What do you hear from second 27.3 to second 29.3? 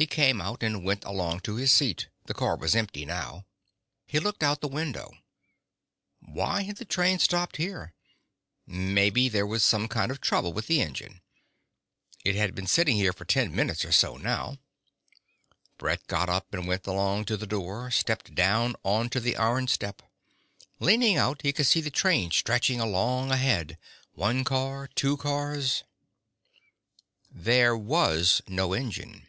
There was no engine.